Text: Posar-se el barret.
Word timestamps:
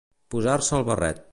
Posar-se 0.35 0.75
el 0.79 0.87
barret. 0.89 1.27